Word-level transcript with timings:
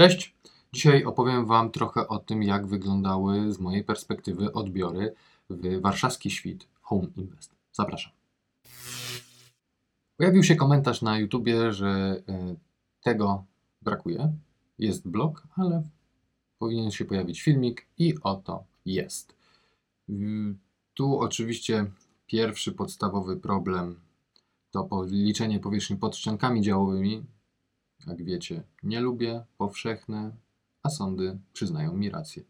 Cześć! 0.00 0.34
Dzisiaj 0.72 1.04
opowiem 1.04 1.46
Wam 1.46 1.70
trochę 1.70 2.08
o 2.08 2.18
tym, 2.18 2.42
jak 2.42 2.66
wyglądały 2.66 3.52
z 3.52 3.58
mojej 3.58 3.84
perspektywy 3.84 4.52
odbiory 4.52 5.14
w 5.50 5.80
warszawski 5.80 6.30
świt 6.30 6.66
Home 6.82 7.06
Invest. 7.16 7.54
Zapraszam. 7.72 8.12
Pojawił 10.16 10.42
się 10.42 10.56
komentarz 10.56 11.02
na 11.02 11.18
YouTubie, 11.18 11.72
że 11.72 12.22
e, 12.28 12.54
tego 13.02 13.44
brakuje. 13.82 14.32
Jest 14.78 15.08
blog, 15.08 15.42
ale 15.56 15.82
powinien 16.58 16.90
się 16.90 17.04
pojawić 17.04 17.42
filmik 17.42 17.86
i 17.98 18.14
oto 18.22 18.64
jest. 18.84 19.36
Tu 20.94 21.18
oczywiście 21.18 21.90
pierwszy 22.26 22.72
podstawowy 22.72 23.36
problem 23.36 24.00
to 24.70 24.88
liczenie 25.06 25.60
powierzchni 25.60 25.96
pod 25.96 26.16
ściankami 26.16 26.62
działowymi, 26.62 27.24
jak 28.06 28.24
wiecie, 28.24 28.62
nie 28.82 29.00
lubię, 29.00 29.44
powszechne, 29.58 30.32
a 30.82 30.90
sądy 30.90 31.38
przyznają 31.52 31.96
mi 31.96 32.10
rację. 32.10 32.42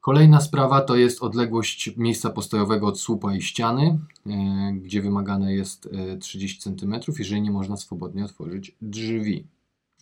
Kolejna 0.00 0.40
sprawa 0.40 0.80
to 0.80 0.96
jest 0.96 1.22
odległość 1.22 1.96
miejsca 1.96 2.30
postojowego 2.30 2.86
od 2.86 3.00
słupa 3.00 3.34
i 3.34 3.42
ściany, 3.42 3.98
e, 4.26 4.72
gdzie 4.72 5.02
wymagane 5.02 5.54
jest 5.54 5.88
30 6.20 6.70
e, 6.70 6.76
cm, 6.76 6.94
jeżeli 7.18 7.42
nie 7.42 7.50
można 7.50 7.76
swobodnie 7.76 8.24
otworzyć 8.24 8.76
drzwi. 8.82 9.46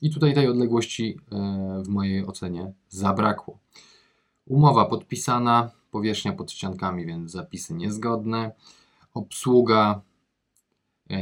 I 0.02 0.10
tutaj 0.10 0.34
tej 0.34 0.48
odległości 0.48 1.16
e, 1.32 1.82
w 1.82 1.88
mojej 1.88 2.26
ocenie 2.26 2.72
zabrakło. 2.88 3.58
Umowa 4.46 4.84
podpisana, 4.84 5.70
powierzchnia 5.90 6.32
pod 6.32 6.52
ściankami, 6.52 7.06
więc 7.06 7.30
zapisy 7.30 7.74
niezgodne. 7.74 8.52
Obsługa 9.14 10.00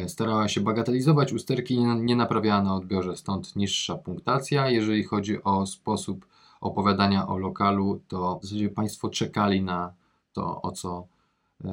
starała 0.07 0.49
się 0.49 0.61
bagatelizować 0.61 1.33
usterki 1.33 1.79
nie 1.85 2.17
naprawiała 2.17 2.63
na 2.63 2.75
odbiorze, 2.75 3.17
stąd 3.17 3.57
niższa 3.57 3.95
punktacja. 3.95 4.71
Jeżeli 4.71 5.05
chodzi 5.05 5.43
o 5.43 5.67
sposób 5.67 6.27
opowiadania 6.61 7.29
o 7.29 7.39
lokalu, 7.39 8.01
to 8.09 8.39
w 8.39 8.43
zasadzie 8.43 8.69
Państwo 8.69 9.09
czekali 9.09 9.63
na 9.63 9.93
to, 10.33 10.63
o 10.63 10.73
co, 10.73 11.07
e, 11.65 11.73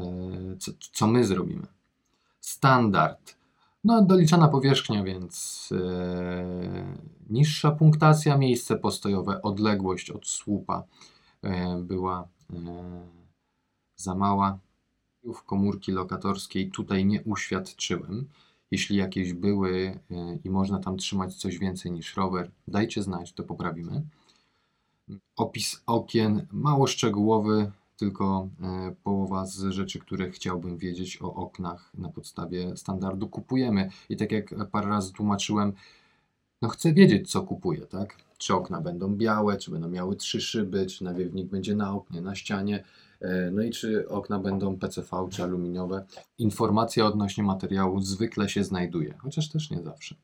co, 0.59 0.72
co 0.94 1.08
my 1.08 1.25
zrobimy. 1.25 1.67
Standard. 2.39 3.38
No, 3.83 4.02
doliczana 4.02 4.47
powierzchnia, 4.47 5.03
więc 5.03 5.70
e, 5.72 6.95
niższa 7.30 7.72
punktacja, 7.72 8.38
miejsce 8.38 8.75
postojowe, 8.75 9.42
odległość 9.42 10.11
od 10.11 10.27
słupa 10.27 10.83
e, 11.44 11.77
była 11.81 12.27
e, 12.53 12.55
za 13.95 14.16
mała 14.16 14.58
w 15.33 15.44
komórki 15.44 15.92
lokatorskiej 15.92 16.72
tutaj 16.72 17.06
nie 17.06 17.23
uświadczyłem. 17.23 18.28
Jeśli 18.72 18.97
jakieś 18.97 19.33
były 19.33 20.00
e, 20.11 20.38
i 20.44 20.50
można 20.50 20.80
tam 20.80 20.97
trzymać 20.97 21.36
coś 21.36 21.58
więcej 21.58 21.92
niż 21.92 22.16
rower, 22.16 22.52
dajcie 22.67 23.03
znać, 23.03 23.33
to 23.33 23.44
poprawimy. 23.44 24.03
Opis 25.36 25.81
okien 25.86 26.48
mało 26.52 26.88
szczegółowy, 26.88 27.72
tylko 27.98 28.50
e, 28.61 28.95
połowa 29.03 29.45
z 29.45 29.59
rzeczy, 29.59 30.00
które 30.00 30.31
chciałbym 30.31 30.78
wiedzieć 30.78 31.22
o 31.22 31.33
oknach 31.33 31.92
na 31.94 32.09
podstawie 32.09 32.78
standardu 32.78 33.28
kupujemy. 33.28 33.89
I 34.09 34.17
tak 34.17 34.31
jak 34.31 34.70
parę 34.72 34.89
razy 34.89 35.14
tłumaczyłem, 35.14 35.73
no 36.61 36.70
chcę 36.70 36.94
wiedzieć, 36.94 37.31
co 37.31 37.42
kupuję, 37.42 37.81
tak? 37.81 38.17
Czy 38.38 38.53
okna 38.53 38.81
będą 38.81 39.16
białe, 39.16 39.58
czy 39.58 39.72
będą 39.72 39.89
miały 39.89 40.16
trzy 40.16 40.42
szyby, 40.42 40.86
czy 40.86 41.03
nawiewnik 41.03 41.48
będzie 41.48 41.75
na 41.75 41.94
oknie, 41.94 42.22
na 42.22 42.36
ścianie 42.36 42.83
no 43.52 43.64
i 43.64 43.72
czy 43.72 44.10
okna 44.10 44.40
będą 44.40 44.78
PCV 44.78 45.28
czy 45.32 45.44
aluminiowe. 45.44 46.06
Informacja 46.38 47.06
odnośnie 47.06 47.44
materiału 47.44 48.02
zwykle 48.02 48.50
się 48.50 48.64
znajduje, 48.64 49.14
chociaż 49.18 49.50
też 49.50 49.70
nie 49.72 49.82
zawsze. 49.82 50.16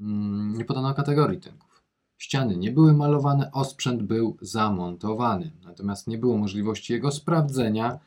Mm, 0.00 0.58
nie 0.58 0.64
podano 0.64 0.94
kategorii 0.94 1.40
tynków. 1.40 1.82
Ściany 2.18 2.56
nie 2.56 2.72
były 2.72 2.92
malowane, 2.92 3.52
osprzęt 3.52 4.02
był 4.02 4.36
zamontowany, 4.40 5.50
natomiast 5.64 6.06
nie 6.06 6.18
było 6.18 6.38
możliwości 6.38 6.92
jego 6.92 7.12
sprawdzenia. 7.12 7.98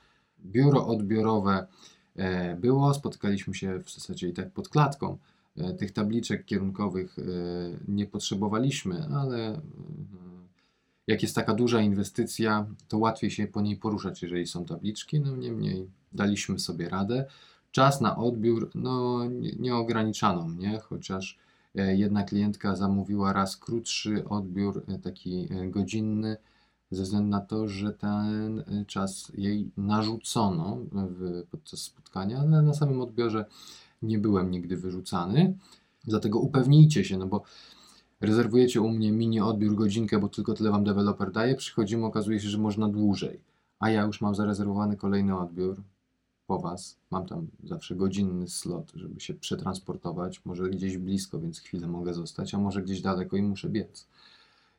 Biuro 0.45 0.87
odbiorowe 0.87 1.67
e, 2.15 2.55
było, 2.55 2.93
spotkaliśmy 2.93 3.55
się 3.55 3.79
w 3.79 3.91
zasadzie 3.91 4.29
i 4.29 4.33
tak 4.33 4.51
pod 4.51 4.69
klatką. 4.69 5.17
E, 5.57 5.73
tych 5.73 5.91
tabliczek 5.91 6.45
kierunkowych 6.45 7.17
nie 7.87 8.05
potrzebowaliśmy, 8.05 9.07
ale 9.13 9.47
mm, 9.47 9.61
jak 11.07 11.21
jest 11.21 11.35
taka 11.35 11.53
duża 11.53 11.81
inwestycja, 11.81 12.65
to 12.87 12.97
łatwiej 12.97 13.31
się 13.31 13.47
po 13.47 13.61
niej 13.61 13.75
poruszać, 13.75 14.21
jeżeli 14.21 14.47
są 14.47 14.65
tabliczki. 14.65 15.19
No 15.19 15.35
niemniej 15.35 15.87
daliśmy 16.13 16.59
sobie 16.59 16.89
radę. 16.89 17.25
Czas 17.71 18.01
na 18.01 18.17
odbiór, 18.17 18.71
no 18.75 19.23
nie, 19.59 19.75
ograniczano 19.75 20.47
mnie, 20.47 20.79
chociaż 20.79 21.37
e, 21.75 21.95
jedna 21.95 22.23
klientka 22.23 22.75
zamówiła 22.75 23.33
raz 23.33 23.57
krótszy 23.57 24.29
odbiór, 24.29 24.83
e, 24.87 24.99
taki 24.99 25.47
e, 25.51 25.67
godzinny, 25.67 26.37
ze 26.91 27.03
względu 27.03 27.29
na 27.29 27.41
to, 27.41 27.67
że 27.67 27.93
ten 27.93 28.63
czas 28.87 29.31
jej 29.37 29.71
narzucono 29.77 30.77
w, 30.91 31.43
podczas 31.51 31.79
spotkania, 31.79 32.39
ale 32.39 32.61
na 32.61 32.73
samym 32.73 33.01
odbiorze 33.01 33.45
nie 34.01 34.17
byłem 34.19 34.51
nigdy 34.51 34.77
wyrzucany. 34.77 35.57
Dlatego 36.03 36.39
upewnijcie 36.39 37.03
się, 37.03 37.17
no 37.17 37.27
bo 37.27 37.43
rezerwujecie 38.23 38.81
u 38.81 38.89
mnie 38.89 39.11
mini 39.11 39.41
odbiór 39.41 39.75
godzinkę, 39.75 40.19
bo 40.19 40.29
tylko 40.29 40.53
tyle 40.53 40.71
wam 40.71 40.83
deweloper 40.83 41.31
daje, 41.31 41.55
przychodzimy, 41.55 42.05
okazuje 42.05 42.39
się, 42.39 42.49
że 42.49 42.57
można 42.57 42.89
dłużej, 42.89 43.39
a 43.79 43.89
ja 43.89 44.03
już 44.03 44.21
mam 44.21 44.35
zarezerwowany 44.35 44.97
kolejny 44.97 45.37
odbiór 45.37 45.81
po 46.47 46.59
was. 46.59 46.97
Mam 47.11 47.25
tam 47.25 47.47
zawsze 47.63 47.95
godzinny 47.95 48.47
slot, 48.47 48.91
żeby 48.95 49.19
się 49.19 49.33
przetransportować, 49.33 50.45
może 50.45 50.69
gdzieś 50.69 50.97
blisko, 50.97 51.39
więc 51.39 51.59
chwilę 51.59 51.87
mogę 51.87 52.13
zostać, 52.13 52.53
a 52.53 52.57
może 52.57 52.81
gdzieś 52.81 53.01
daleko 53.01 53.37
i 53.37 53.41
muszę 53.41 53.69
biec. 53.69 54.07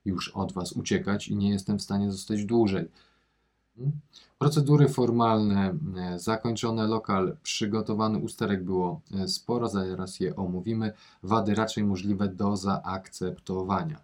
Już 0.05 0.28
od 0.28 0.53
was 0.53 0.72
uciekać 0.72 1.28
i 1.28 1.37
nie 1.37 1.50
jestem 1.50 1.78
w 1.78 1.82
stanie 1.82 2.12
zostać 2.12 2.44
dłużej. 2.44 2.88
Procedury 4.39 4.89
formalne 4.89 5.79
e, 5.97 6.19
zakończone, 6.19 6.87
lokal 6.87 7.37
przygotowany, 7.43 8.19
usterek 8.19 8.65
było 8.65 9.01
e, 9.15 9.29
sporo, 9.29 9.69
zaraz 9.69 10.21
je 10.21 10.37
omówimy. 10.37 10.93
Wady 11.23 11.55
raczej 11.55 11.85
możliwe 11.85 12.29
do 12.29 12.57
zaakceptowania. 12.57 14.01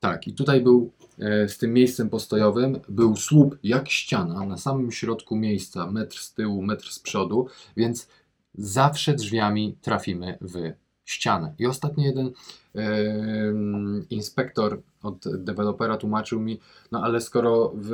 Tak, 0.00 0.28
i 0.28 0.32
tutaj 0.32 0.60
był 0.60 0.92
e, 1.18 1.48
z 1.48 1.58
tym 1.58 1.72
miejscem 1.72 2.10
postojowym, 2.10 2.80
był 2.88 3.16
słup 3.16 3.58
jak 3.62 3.88
ściana 3.88 4.46
na 4.46 4.56
samym 4.56 4.92
środku 4.92 5.36
miejsca, 5.36 5.90
metr 5.90 6.18
z 6.18 6.34
tyłu, 6.34 6.62
metr 6.62 6.92
z 6.92 6.98
przodu, 6.98 7.46
więc 7.76 8.08
zawsze 8.54 9.14
drzwiami 9.14 9.76
trafimy 9.82 10.38
w 10.40 10.72
ścianę. 11.04 11.54
I 11.58 11.66
ostatni 11.66 12.04
jeden 12.04 12.30
inspektor 14.10 14.82
od 15.02 15.24
dewelopera 15.44 15.96
tłumaczył 15.96 16.40
mi, 16.40 16.60
no 16.92 17.02
ale 17.02 17.20
skoro 17.20 17.72
w 17.74 17.92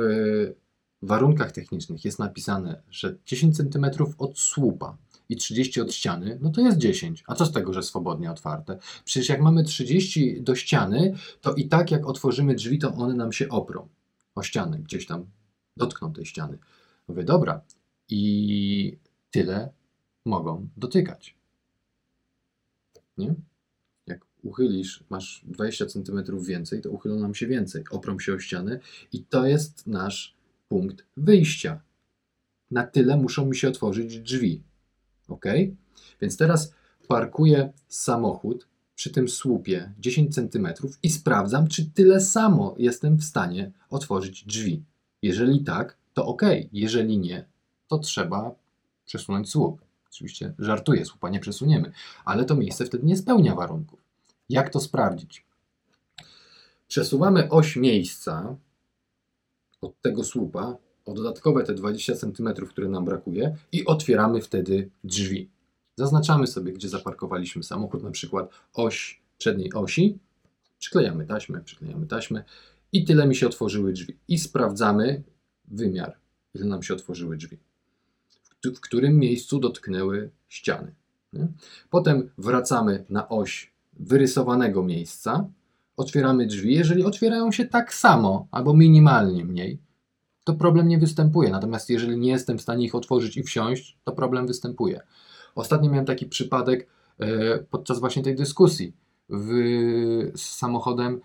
warunkach 1.05 1.51
technicznych 1.51 2.05
jest 2.05 2.19
napisane, 2.19 2.81
że 2.89 3.17
10 3.25 3.57
cm 3.57 3.85
od 4.17 4.39
słupa 4.39 4.97
i 5.29 5.35
30 5.35 5.81
od 5.81 5.93
ściany, 5.93 6.39
no 6.41 6.49
to 6.49 6.61
jest 6.61 6.77
10. 6.77 7.23
A 7.27 7.35
co 7.35 7.45
z 7.45 7.51
tego, 7.51 7.73
że 7.73 7.83
swobodnie 7.83 8.31
otwarte? 8.31 8.77
Przecież 9.05 9.29
jak 9.29 9.41
mamy 9.41 9.63
30 9.63 10.41
do 10.41 10.55
ściany, 10.55 11.13
to 11.41 11.53
i 11.53 11.67
tak 11.67 11.91
jak 11.91 12.07
otworzymy 12.07 12.55
drzwi, 12.55 12.79
to 12.79 12.93
one 12.93 13.13
nam 13.13 13.31
się 13.31 13.49
oprą 13.49 13.87
o 14.35 14.43
ścianę, 14.43 14.79
gdzieś 14.79 15.05
tam 15.05 15.25
dotkną 15.77 16.13
tej 16.13 16.25
ściany. 16.25 16.57
Mówię, 17.07 17.23
dobra, 17.23 17.61
i 18.09 18.97
tyle 19.31 19.69
mogą 20.25 20.69
dotykać. 20.77 21.35
Nie? 23.17 23.35
Jak 24.07 24.25
uchylisz, 24.43 25.03
masz 25.09 25.43
20 25.47 25.85
cm 25.85 26.43
więcej, 26.43 26.81
to 26.81 26.89
uchylą 26.89 27.19
nam 27.19 27.35
się 27.35 27.47
więcej, 27.47 27.83
oprą 27.91 28.19
się 28.19 28.33
o 28.33 28.39
ścianę 28.39 28.79
i 29.11 29.23
to 29.23 29.45
jest 29.45 29.87
nasz 29.87 30.34
punkt 30.67 31.05
wyjścia. 31.17 31.81
Na 32.71 32.83
tyle 32.83 33.17
muszą 33.17 33.45
mi 33.45 33.55
się 33.55 33.67
otworzyć 33.67 34.19
drzwi. 34.19 34.63
Ok? 35.27 35.45
Więc 36.21 36.37
teraz 36.37 36.73
parkuję 37.07 37.73
samochód 37.87 38.67
przy 38.95 39.09
tym 39.09 39.29
słupie 39.29 39.93
10 39.99 40.35
cm 40.35 40.67
i 41.03 41.09
sprawdzam, 41.09 41.67
czy 41.67 41.85
tyle 41.85 42.21
samo 42.21 42.75
jestem 42.77 43.17
w 43.17 43.23
stanie 43.23 43.71
otworzyć 43.89 44.45
drzwi. 44.45 44.83
Jeżeli 45.21 45.63
tak, 45.63 45.97
to 46.13 46.25
ok. 46.25 46.41
Jeżeli 46.71 47.17
nie, 47.17 47.45
to 47.87 47.99
trzeba 47.99 48.55
przesunąć 49.05 49.49
słup. 49.49 49.81
Oczywiście 50.11 50.53
żartuję, 50.59 51.05
słupa 51.05 51.29
nie 51.29 51.39
przesuniemy, 51.39 51.91
ale 52.25 52.45
to 52.45 52.55
miejsce 52.55 52.85
wtedy 52.85 53.05
nie 53.05 53.17
spełnia 53.17 53.55
warunków. 53.55 53.99
Jak 54.49 54.69
to 54.69 54.79
sprawdzić? 54.79 55.45
Przesuwamy 56.87 57.49
oś 57.49 57.75
miejsca 57.75 58.55
od 59.85 60.01
tego 60.01 60.23
słupa 60.23 60.77
o 61.05 61.13
dodatkowe 61.13 61.63
te 61.63 61.73
20 61.73 62.15
cm, 62.15 62.53
które 62.69 62.89
nam 62.89 63.05
brakuje 63.05 63.55
i 63.71 63.85
otwieramy 63.85 64.41
wtedy 64.41 64.89
drzwi. 65.03 65.49
Zaznaczamy 65.95 66.47
sobie, 66.47 66.73
gdzie 66.73 66.89
zaparkowaliśmy 66.89 67.63
samochód, 67.63 68.03
na 68.03 68.11
przykład 68.11 68.49
oś 68.73 69.21
przedniej 69.37 69.73
osi, 69.73 70.19
przyklejamy 70.79 71.25
taśmę, 71.25 71.61
przyklejamy 71.61 72.07
taśmę 72.07 72.43
i 72.91 73.05
tyle 73.05 73.27
mi 73.27 73.35
się 73.35 73.47
otworzyły 73.47 73.93
drzwi. 73.93 74.17
I 74.27 74.37
sprawdzamy 74.37 75.23
wymiar, 75.67 76.17
ile 76.55 76.65
nam 76.65 76.83
się 76.83 76.93
otworzyły 76.93 77.37
drzwi, 77.37 77.57
w 78.65 78.79
którym 78.79 79.19
miejscu 79.19 79.59
dotknęły 79.59 80.29
ściany. 80.49 80.95
Potem 81.89 82.29
wracamy 82.37 83.05
na 83.09 83.29
oś 83.29 83.73
wyrysowanego 83.93 84.83
miejsca, 84.83 85.49
otwieramy 85.97 86.45
drzwi. 86.47 86.73
Jeżeli 86.73 87.03
otwierają 87.03 87.51
się 87.51 87.65
tak 87.65 87.93
samo 87.93 88.47
albo 88.51 88.73
minimalnie 88.73 89.45
mniej, 89.45 89.79
to 90.43 90.53
problem 90.53 90.87
nie 90.87 90.97
występuje. 90.97 91.49
Natomiast 91.49 91.89
jeżeli 91.89 92.17
nie 92.17 92.31
jestem 92.31 92.57
w 92.57 92.61
stanie 92.61 92.85
ich 92.85 92.95
otworzyć 92.95 93.37
i 93.37 93.43
wsiąść, 93.43 93.97
to 94.03 94.11
problem 94.11 94.47
występuje. 94.47 95.01
Ostatnio 95.55 95.89
miałem 95.89 96.05
taki 96.05 96.25
przypadek 96.25 96.89
e, 97.19 97.57
podczas 97.57 97.99
właśnie 97.99 98.23
tej 98.23 98.35
dyskusji 98.35 98.93
w, 99.29 99.49
z 100.35 100.41
samochodem 100.41 101.21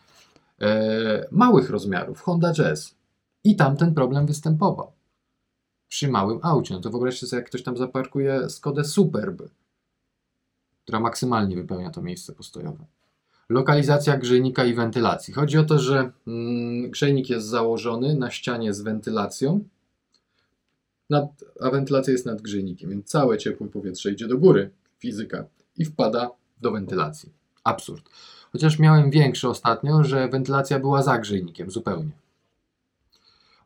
e, 0.60 1.28
małych 1.30 1.70
rozmiarów, 1.70 2.20
Honda 2.20 2.52
Jazz. 2.52 2.94
I 3.44 3.56
tam 3.56 3.76
ten 3.76 3.94
problem 3.94 4.26
występował. 4.26 4.92
Przy 5.88 6.08
małym 6.08 6.38
aucie. 6.42 6.74
No 6.74 6.80
to 6.80 6.90
wyobraźcie 6.90 7.26
sobie, 7.26 7.40
jak 7.40 7.48
ktoś 7.48 7.62
tam 7.62 7.76
zaparkuje 7.76 8.50
Skodę 8.50 8.84
Superb, 8.84 9.42
która 10.84 11.00
maksymalnie 11.00 11.56
wypełnia 11.56 11.90
to 11.90 12.02
miejsce 12.02 12.32
postojowe. 12.32 12.84
Lokalizacja 13.50 14.16
grzejnika 14.16 14.64
i 14.64 14.74
wentylacji. 14.74 15.34
Chodzi 15.34 15.58
o 15.58 15.64
to, 15.64 15.78
że 15.78 16.12
mm, 16.26 16.90
grzejnik 16.90 17.30
jest 17.30 17.46
założony 17.46 18.14
na 18.14 18.30
ścianie 18.30 18.74
z 18.74 18.80
wentylacją, 18.80 19.64
nad, 21.10 21.24
a 21.60 21.70
wentylacja 21.70 22.12
jest 22.12 22.26
nad 22.26 22.42
grzejnikiem, 22.42 22.90
więc 22.90 23.06
całe 23.06 23.38
ciepłe 23.38 23.68
powietrze 23.68 24.12
idzie 24.12 24.28
do 24.28 24.38
góry, 24.38 24.70
fizyka, 24.98 25.44
i 25.76 25.84
wpada 25.84 26.30
do 26.60 26.72
wentylacji. 26.72 27.32
Absurd. 27.64 28.10
Chociaż 28.52 28.78
miałem 28.78 29.10
większy 29.10 29.48
ostatnio, 29.48 30.04
że 30.04 30.28
wentylacja 30.28 30.78
była 30.78 31.02
za 31.02 31.18
grzejnikiem 31.18 31.70
zupełnie. 31.70 32.10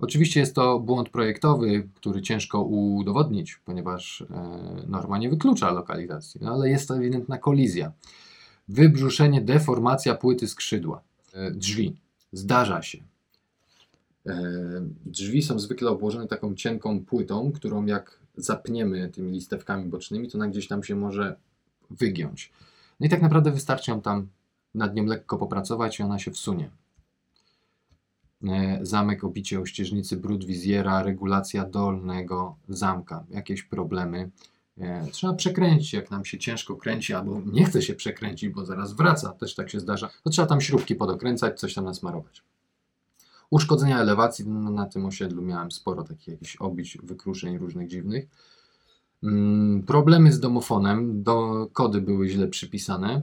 Oczywiście 0.00 0.40
jest 0.40 0.54
to 0.54 0.80
błąd 0.80 1.08
projektowy, 1.08 1.88
który 1.94 2.22
ciężko 2.22 2.62
udowodnić, 2.62 3.60
ponieważ 3.64 4.20
e, 4.20 4.86
norma 4.88 5.18
nie 5.18 5.30
wyklucza 5.30 5.72
lokalizacji, 5.72 6.40
no 6.44 6.52
ale 6.52 6.68
jest 6.70 6.88
to 6.88 6.96
ewidentna 6.96 7.38
kolizja. 7.38 7.92
Wybrzuszenie, 8.68 9.40
deformacja 9.40 10.14
płyty 10.14 10.48
skrzydła. 10.48 11.02
E, 11.32 11.50
drzwi. 11.50 11.96
Zdarza 12.32 12.82
się. 12.82 12.98
E, 14.26 14.40
drzwi 15.06 15.42
są 15.42 15.58
zwykle 15.58 15.90
obłożone 15.90 16.26
taką 16.26 16.54
cienką 16.54 17.04
płytą, 17.04 17.52
którą 17.52 17.86
jak 17.86 18.18
zapniemy 18.36 19.08
tymi 19.08 19.32
listewkami 19.32 19.84
bocznymi, 19.84 20.30
to 20.30 20.38
na 20.38 20.48
gdzieś 20.48 20.68
tam 20.68 20.82
się 20.82 20.96
może 20.96 21.36
wygiąć. 21.90 22.52
No 23.00 23.06
i 23.06 23.08
tak 23.08 23.22
naprawdę 23.22 23.50
wystarczy 23.50 23.90
ją 23.90 24.00
tam 24.00 24.28
nad 24.74 24.94
nią 24.94 25.04
lekko 25.04 25.38
popracować 25.38 25.98
i 25.98 26.02
ona 26.02 26.18
się 26.18 26.30
wsunie. 26.30 26.70
E, 28.44 28.78
zamek, 28.82 29.24
obicie 29.24 29.60
ościeżnicy, 29.60 30.16
brud 30.16 30.44
wizjera, 30.44 31.02
regulacja 31.02 31.64
dolnego 31.64 32.56
zamka, 32.68 33.24
jakieś 33.30 33.62
problemy. 33.62 34.30
Trzeba 35.12 35.32
przekręcić, 35.32 35.92
jak 35.92 36.10
nam 36.10 36.24
się 36.24 36.38
ciężko 36.38 36.76
kręci, 36.76 37.14
albo 37.14 37.40
nie 37.46 37.64
chce 37.64 37.82
się 37.82 37.94
przekręcić, 37.94 38.48
bo 38.48 38.64
zaraz 38.64 38.92
wraca, 38.92 39.32
też 39.32 39.54
tak 39.54 39.70
się 39.70 39.80
zdarza, 39.80 40.10
to 40.24 40.30
trzeba 40.30 40.48
tam 40.48 40.60
śrubki 40.60 40.94
podokręcać, 40.94 41.60
coś 41.60 41.74
tam 41.74 41.84
nasmarować. 41.84 42.42
Uszkodzenia 43.50 44.00
elewacji, 44.00 44.48
no, 44.48 44.70
na 44.70 44.86
tym 44.86 45.06
osiedlu 45.06 45.42
miałem 45.42 45.72
sporo 45.72 46.02
takich 46.02 46.28
jakichś 46.28 46.56
obić, 46.56 46.98
wykruszeń 47.02 47.58
różnych 47.58 47.88
dziwnych. 47.88 48.26
Mm, 49.22 49.82
problemy 49.82 50.32
z 50.32 50.40
domofonem, 50.40 51.22
do, 51.22 51.68
kody 51.72 52.00
były 52.00 52.28
źle 52.28 52.48
przypisane. 52.48 53.22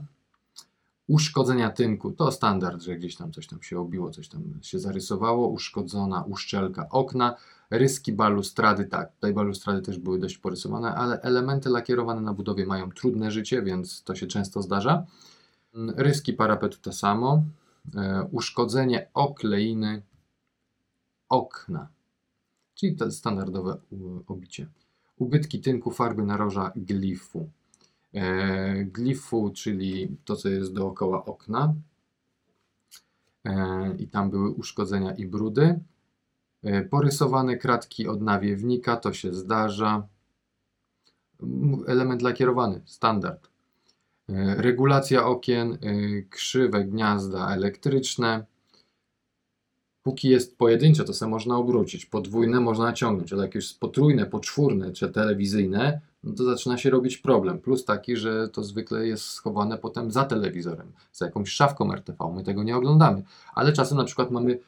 Uszkodzenia 1.07 1.69
tynku 1.69 2.11
to 2.11 2.31
standard, 2.31 2.81
że 2.81 2.95
gdzieś 2.95 3.15
tam 3.15 3.31
coś 3.31 3.47
tam 3.47 3.63
się 3.63 3.79
obiło, 3.79 4.09
coś 4.09 4.27
tam 4.27 4.41
się 4.61 4.79
zarysowało. 4.79 5.47
Uszkodzona 5.47 6.23
uszczelka 6.23 6.89
okna, 6.89 7.35
ryski 7.71 8.13
balustrady, 8.13 8.85
tak, 8.85 9.13
tutaj 9.13 9.33
balustrady 9.33 9.81
też 9.81 9.97
były 9.99 10.19
dość 10.19 10.37
porysowane, 10.37 10.95
ale 10.95 11.21
elementy 11.21 11.69
lakierowane 11.69 12.21
na 12.21 12.33
budowie 12.33 12.65
mają 12.65 12.91
trudne 12.91 13.31
życie, 13.31 13.61
więc 13.61 14.03
to 14.03 14.15
się 14.15 14.27
często 14.27 14.61
zdarza. 14.61 15.05
Mm, 15.75 15.95
ryski 15.97 16.33
parapetu 16.33 16.77
to 16.81 16.93
samo. 16.93 17.43
E, 17.95 18.27
uszkodzenie 18.31 19.07
okleiny 19.13 20.01
okna, 21.29 21.87
czyli 22.75 22.95
to 22.95 23.11
standardowe 23.11 23.77
obicie. 24.27 24.67
Ubytki 25.17 25.61
tynku 25.61 25.91
farby 25.91 26.23
naroża 26.23 26.71
glifu. 26.75 27.49
E, 28.13 28.83
glifu, 28.85 29.51
czyli 29.55 30.17
to, 30.25 30.35
co 30.35 30.49
jest 30.49 30.73
dookoła 30.73 31.25
okna. 31.25 31.73
E, 33.45 33.95
I 33.99 34.07
tam 34.07 34.29
były 34.29 34.49
uszkodzenia 34.49 35.11
i 35.11 35.25
brudy. 35.25 35.79
E, 36.63 36.81
porysowane 36.81 37.57
kratki 37.57 38.07
od 38.07 38.21
nawiewnika, 38.21 38.97
to 38.97 39.13
się 39.13 39.33
zdarza. 39.33 40.07
Element 41.87 42.21
lakierowany, 42.21 42.81
standard. 42.85 43.49
E, 44.29 44.55
regulacja 44.55 45.25
okien, 45.25 45.73
e, 45.73 45.77
krzywe 46.29 46.83
gniazda 46.83 47.55
elektryczne. 47.55 48.45
Póki 50.03 50.29
jest 50.29 50.57
pojedyncze, 50.57 51.03
to 51.03 51.13
sobie 51.13 51.29
można 51.29 51.57
obrócić. 51.57 52.05
Podwójne 52.05 52.59
można 52.59 52.85
naciągnąć, 52.85 53.33
ale 53.33 53.43
jak 53.43 53.55
już 53.55 53.73
potrójne, 53.73 54.25
poczwórne 54.25 54.91
czy 54.91 55.09
telewizyjne, 55.09 56.01
no 56.23 56.33
to 56.33 56.43
zaczyna 56.43 56.77
się 56.77 56.89
robić 56.89 57.17
problem. 57.17 57.59
Plus 57.59 57.85
taki, 57.85 58.17
że 58.17 58.49
to 58.49 58.63
zwykle 58.63 59.07
jest 59.07 59.23
schowane 59.23 59.77
potem 59.77 60.11
za 60.11 60.23
telewizorem, 60.23 60.91
za 61.13 61.25
jakąś 61.25 61.49
szafką 61.49 61.93
RTV. 61.93 62.33
My 62.35 62.43
tego 62.43 62.63
nie 62.63 62.77
oglądamy. 62.77 63.23
Ale 63.55 63.73
czasem 63.73 63.97
na 63.97 64.03
przykład 64.03 64.31
mamy 64.31 64.59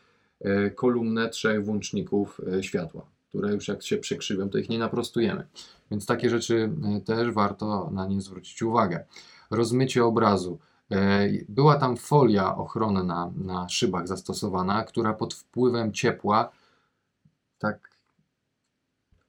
kolumnę 0.76 1.30
trzech 1.30 1.66
włączników 1.66 2.42
e, 2.54 2.64
światła, 2.64 3.06
które 3.30 3.54
już 3.54 3.68
jak 3.68 3.84
się 3.84 3.98
przekrzywią, 3.98 4.50
to 4.50 4.58
ich 4.58 4.70
nie 4.70 4.80
naprostujemy. 4.80 5.48
Więc 5.92 6.06
takie 6.06 6.30
rzeczy 6.30 6.72
e, 6.98 7.02
też 7.02 7.32
warto 7.32 7.90
na 7.92 8.08
nie 8.08 8.22
zwrócić 8.22 8.62
uwagę. 8.62 9.06
Rozmycie 9.52 10.06
obrazu. 10.06 10.60
Była 11.50 11.76
tam 11.76 11.98
folia 11.98 12.56
ochronna 12.56 13.32
na 13.36 13.70
szybach 13.70 14.08
zastosowana, 14.08 14.84
która 14.84 15.14
pod 15.14 15.34
wpływem 15.34 15.94
ciepła 15.94 16.52
tak 17.60 17.94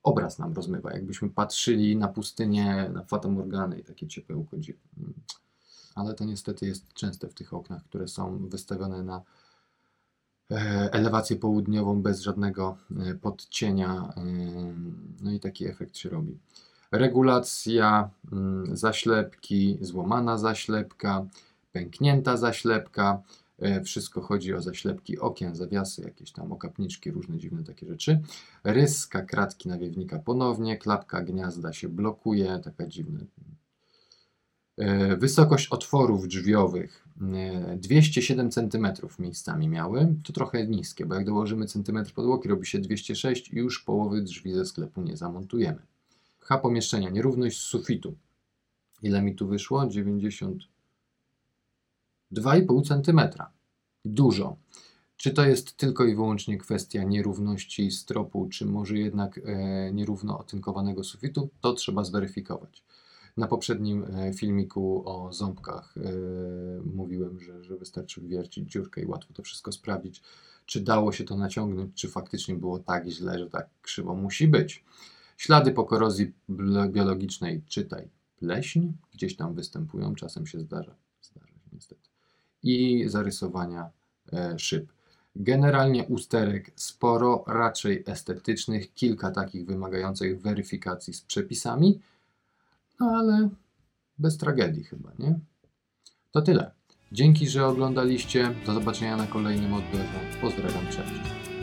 obraz 0.02 0.38
nam 0.38 0.52
rozmywa, 0.52 0.92
jakbyśmy 0.92 1.30
patrzyli 1.30 1.96
na 1.96 2.08
pustynię, 2.08 2.90
na 2.92 3.04
fatamorgany 3.04 3.78
i 3.78 3.84
takie 3.84 4.06
ciepełko 4.06 4.58
dziwne. 4.58 4.82
Ale 5.94 6.14
to 6.14 6.24
niestety 6.24 6.66
jest 6.66 6.92
częste 6.92 7.28
w 7.28 7.34
tych 7.34 7.54
oknach, 7.54 7.84
które 7.84 8.08
są 8.08 8.48
wystawione 8.48 9.02
na 9.02 9.16
e, 9.16 9.22
elewację 10.90 11.36
południową 11.36 12.02
bez 12.02 12.20
żadnego 12.20 12.76
e, 12.90 13.14
podcienia. 13.14 14.12
E, 14.16 14.22
no 15.22 15.32
i 15.32 15.40
taki 15.40 15.66
efekt 15.66 15.96
się 15.96 16.08
robi. 16.08 16.38
Regulacja 16.92 18.10
mm, 18.32 18.76
zaślepki, 18.76 19.78
złamana 19.80 20.38
zaślepka, 20.38 21.26
pęknięta 21.72 22.36
zaślepka, 22.36 23.22
E, 23.58 23.80
wszystko 23.82 24.20
chodzi 24.20 24.54
o 24.54 24.62
zaślepki 24.62 25.18
okien, 25.18 25.54
zawiasy, 25.54 26.02
jakieś 26.02 26.32
tam 26.32 26.52
okapniczki, 26.52 27.10
różne 27.10 27.38
dziwne 27.38 27.64
takie 27.64 27.86
rzeczy. 27.86 28.20
Ryska 28.64 29.22
kratki 29.22 29.68
nawiewnika 29.68 30.18
ponownie, 30.18 30.78
klapka 30.78 31.22
gniazda 31.22 31.72
się 31.72 31.88
blokuje, 31.88 32.60
taka 32.64 32.86
dziwna. 32.86 33.20
E, 34.78 35.16
wysokość 35.16 35.68
otworów 35.68 36.28
drzwiowych 36.28 37.03
207 37.76 38.50
cm 38.50 38.86
miejscami 39.18 39.68
miały. 39.68 40.14
To 40.24 40.32
trochę 40.32 40.66
niskie, 40.66 41.06
bo 41.06 41.14
jak 41.14 41.24
dołożymy 41.24 41.66
centymetr 41.66 42.12
podłogi, 42.12 42.48
robi 42.48 42.66
się 42.66 42.78
206 42.78 43.50
i 43.52 43.56
już 43.56 43.82
połowy 43.82 44.22
drzwi 44.22 44.52
ze 44.52 44.66
sklepu 44.66 45.02
nie 45.02 45.16
zamontujemy. 45.16 45.78
H 46.40 46.58
pomieszczenia, 46.58 47.10
nierówność 47.10 47.58
sufitu. 47.58 48.14
Ile 49.02 49.22
mi 49.22 49.34
tu 49.34 49.48
wyszło? 49.48 49.86
90 49.86 50.62
2,5 52.32 52.82
cm. 52.88 53.20
Dużo. 54.04 54.56
Czy 55.16 55.30
to 55.30 55.46
jest 55.46 55.76
tylko 55.76 56.04
i 56.04 56.14
wyłącznie 56.14 56.58
kwestia 56.58 57.02
nierówności 57.02 57.90
stropu, 57.90 58.48
czy 58.48 58.66
może 58.66 58.98
jednak 58.98 59.40
e, 59.44 59.92
nierówno 59.92 60.38
otynkowanego 60.38 61.04
sufitu? 61.04 61.48
To 61.60 61.72
trzeba 61.72 62.04
zweryfikować. 62.04 62.82
Na 63.36 63.46
poprzednim 63.46 64.04
e, 64.04 64.32
filmiku 64.32 65.02
o 65.08 65.32
ząbkach 65.32 65.94
e, 65.96 66.00
mówiłem, 66.94 67.40
że, 67.40 67.64
że 67.64 67.76
wystarczy 67.76 68.20
wywiercić 68.20 68.70
dziurkę 68.70 69.02
i 69.02 69.06
łatwo 69.06 69.34
to 69.34 69.42
wszystko 69.42 69.72
sprawdzić, 69.72 70.22
czy 70.66 70.80
dało 70.80 71.12
się 71.12 71.24
to 71.24 71.36
naciągnąć, 71.36 71.94
czy 71.94 72.08
faktycznie 72.08 72.54
było 72.54 72.78
tak 72.78 73.08
źle, 73.08 73.38
że 73.38 73.50
tak 73.50 73.68
krzywo 73.82 74.14
musi 74.14 74.48
być. 74.48 74.84
Ślady 75.36 75.72
po 75.72 75.84
korozji 75.84 76.32
biologicznej, 76.88 77.62
czytaj 77.66 78.08
pleśń, 78.36 78.92
gdzieś 79.14 79.36
tam 79.36 79.54
występują, 79.54 80.14
czasem 80.14 80.46
się 80.46 80.60
zdarza, 80.60 80.94
zdarza 81.22 81.46
się 81.46 81.68
niestety 81.72 82.08
i 82.64 83.04
zarysowania 83.08 83.90
e, 84.32 84.58
szyb. 84.58 84.92
Generalnie 85.36 86.04
usterek 86.04 86.70
sporo, 86.76 87.44
raczej 87.46 88.04
estetycznych, 88.06 88.94
kilka 88.94 89.30
takich 89.30 89.66
wymagających 89.66 90.40
weryfikacji 90.40 91.14
z 91.14 91.20
przepisami, 91.20 92.00
no 93.00 93.06
ale 93.06 93.48
bez 94.18 94.38
tragedii 94.38 94.84
chyba, 94.84 95.10
nie? 95.18 95.38
To 96.30 96.42
tyle. 96.42 96.70
Dzięki, 97.12 97.48
że 97.48 97.66
oglądaliście. 97.66 98.54
Do 98.66 98.74
zobaczenia 98.74 99.16
na 99.16 99.26
kolejnym 99.26 99.74
odbiorze. 99.74 100.20
Pozdrawiam, 100.40 100.86
cześć. 100.86 101.53